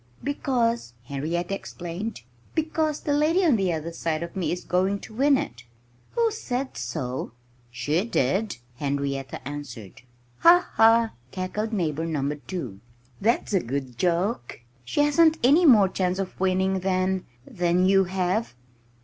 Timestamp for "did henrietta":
8.05-9.47